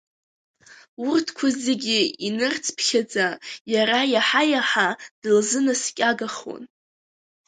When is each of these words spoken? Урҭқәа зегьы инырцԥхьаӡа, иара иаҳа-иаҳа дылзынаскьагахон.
Урҭқәа 1.09 1.47
зегьы 1.63 1.99
инырцԥхьаӡа, 2.27 3.27
иара 3.73 3.99
иаҳа-иаҳа 4.13 4.87
дылзынаскьагахон. 5.21 6.63